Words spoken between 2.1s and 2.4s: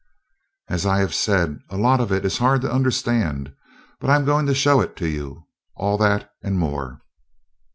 it is